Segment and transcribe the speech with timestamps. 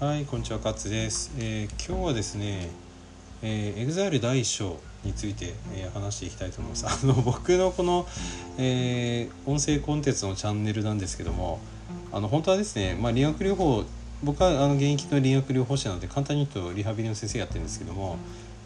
[0.00, 1.30] はい、こんにちは、勝です。
[1.38, 2.70] えー、今日はですね、
[3.42, 6.86] えー、EXILE 第1章について、えー、話していきたいと思います。
[7.04, 8.06] あの僕のこの、
[8.56, 11.60] えー、音声コンテンツのチャンネルなんですけども、
[12.12, 13.84] あの本当はですね、まあ、理学療法
[14.22, 18.16] 僕はあの現役の理学療法士なので簡単に言うとリハビリの先生やってるんですけども、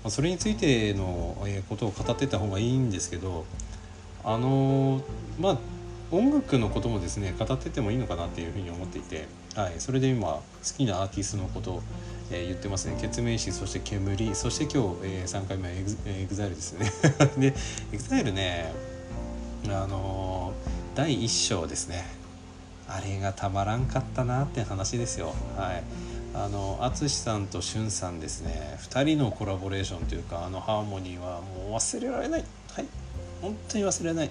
[0.04, 3.44] まあ、それについての、えことを語ってた方がいいんですけど
[4.22, 5.02] あの
[5.40, 5.58] まあ
[6.14, 10.42] 音楽のこともですね語っててもいいのかなっていうふうに思っていて、はい、それで今好
[10.76, 11.82] きなアーティストのことを、
[12.30, 16.90] えー、言ってますね「ケツメイシ」そして「煙」そして今日、えー、3回目はエグエグザイルですね。
[17.36, 17.54] で
[17.92, 18.72] エグザイルね
[19.66, 22.04] あのー、第1章ですね。
[22.86, 25.34] あれがたまらんかったなって話ですよ。
[25.56, 25.82] はい。
[26.34, 28.76] あの淳さんとしゅんさんですね。
[28.82, 32.44] 2人のコラボレーションというかあのハーモニーはもう忘れられない。
[32.72, 32.86] はい。
[33.44, 34.30] 本当に忘れない。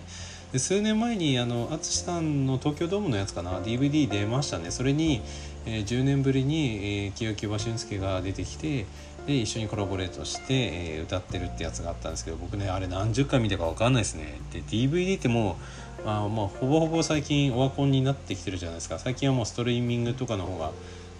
[0.51, 4.71] で数年前にあの淳さんの東京ドームのやつかな？DVD 出ましたね。
[4.71, 5.21] それに、
[5.65, 8.85] えー、10年ぶりに、えー、清木場俊介が出てきて
[9.25, 14.39] で一緒にコラボレートして、えー、歌ってるってやつがあったんですけど僕ねあれ何十回見たか分かんないですね。
[14.51, 15.57] で DVD っても
[16.05, 18.99] うあまあほぼほぼ最近オワコンになってきてるじゃないですか。
[18.99, 20.71] 最近はもうストリーミングとかの方が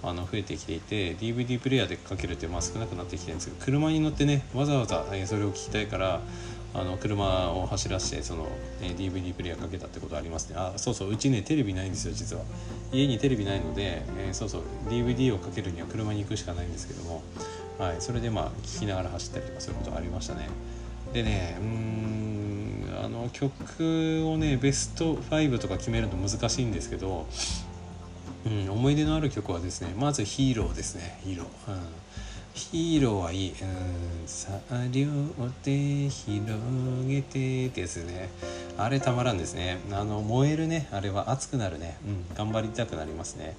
[0.03, 6.19] あの増えてきていて DVD プレイヤーでかけるってまあ少なくなってきてるんですけど車に乗ってねわざわざ、えそれを聞きたいから
[6.75, 8.43] あの車を走らせてその、
[8.81, 10.55] ね、DVD プレイヤーかけたってことありますね。
[10.57, 12.43] あそうそううちねテレビないんですよ実は。
[12.91, 17.23] 家にテレビないので、えー、そうそう DVD をかけるには車に行くしかないんですけども、
[17.77, 20.49] はい、それでまあ聞きながら走ったりとかそういうことありましたね。
[21.13, 22.43] でねうん
[23.03, 27.27] あの曲をねベスト5とか決めるの難しいんですけど、
[28.47, 31.79] うん、思い出のある曲はですねまず「ヒーロー」ですね「ヒーロー」うん。
[32.53, 33.49] ヒーローはいい。
[33.49, 35.07] うん、さあ両
[35.63, 36.59] 手広
[37.07, 38.29] げてですね。
[38.77, 39.79] あれたまらんですね。
[39.91, 40.87] あの、燃えるね。
[40.91, 41.97] あれは熱くなるね。
[42.05, 43.55] うん、頑張りたくなりますね。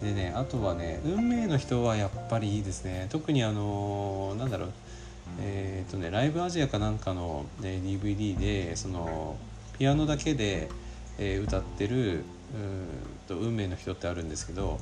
[0.00, 3.08] でね、あとはね、運命の人はやっぱりいいですね。
[3.10, 4.68] 特にあの、なんだろう。
[5.40, 9.36] えっ、ー、とね、ライブアジアかなんかの、ね、DVD で、その、
[9.76, 10.68] ピアノだけで、
[11.18, 12.22] えー、歌ってる
[12.54, 12.86] うん
[13.26, 14.78] と運命の人ってあるんですけど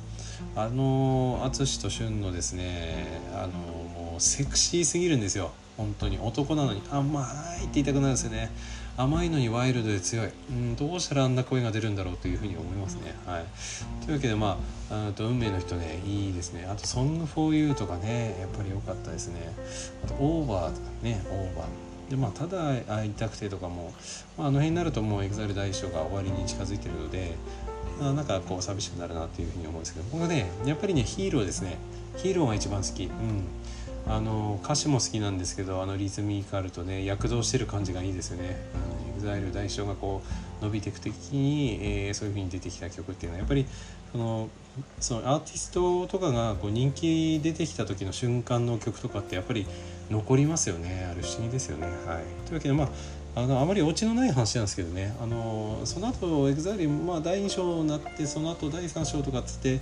[0.55, 5.51] あの淳と俊のですねあのもうセクシーすぎるんですよ。
[5.77, 6.17] 本当に。
[6.19, 7.21] 男なのに甘
[7.61, 8.49] いって言いたくなるんですよね。
[8.97, 13.13] 甘いのにワイルドで強い、うん、どうしたらあんな声が出るんだろうというふうに思いますね。
[13.25, 13.45] はい、
[14.05, 14.57] というわけでま
[14.89, 16.65] ああと運命の人ねいいですね。
[16.65, 19.53] あと「Song for You」とかねやっぱり良かったですね。
[20.05, 21.65] あと「オーバー」とかね「オーバー」
[22.09, 23.93] でまあただ会いたくてとかも、
[24.37, 27.35] まあ、あの辺になるともう EXILE 第一章が終わりに近づいてるので
[28.01, 31.77] あなんかこう寂しくなるなっていうふうに思うんですけど僕はねやっぱりねヒーローですね
[32.17, 33.05] ヒーローが一番好き。
[33.05, 33.11] うん。
[34.07, 38.57] あの歌詞も好きなんですけどあのリズミカルとね躍動してる感じがいいですよね、
[39.17, 40.21] EXILE 第一章がこ
[40.61, 43.65] う伸びていく時に、えー、そういうふうに出てきた曲っていうのはやっぱり
[44.11, 44.49] その
[44.99, 49.65] そのアーティストとかがこう人気出てきた時の瞬間の曲とかってやっぱり
[50.09, 51.87] 残りますよねある不思議ですよね。
[52.05, 52.89] はい、というわけでまあ
[53.37, 55.13] あのあまりオチのない話なんですけどね。
[55.21, 59.81] あのその後エグザイル、まあ、第2章になってその後第3章とかっつって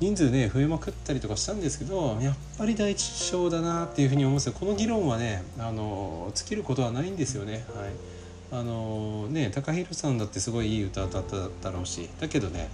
[0.00, 7.64] 人数ね増えまくったりとかしたんですけどやっぱり第1章だなっていうふうに思うんですよこの議論はねあの尽きることはないんですよね。
[7.74, 8.16] はい
[8.52, 12.68] あのね高弘さんだってすごいいい歌だっただろうしだけどね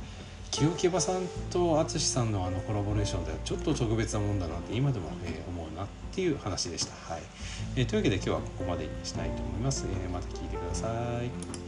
[0.51, 7.15] 清木場さんと淳さんのあのコラボレーションではちょっと特別なもんだなって今でも、え、思うなっていう話でした。
[7.15, 7.23] はい
[7.75, 9.87] えー、というわけで今日はここまでにしたいと思います。
[9.89, 10.89] えー、また聞いてくださ
[11.23, 11.62] い。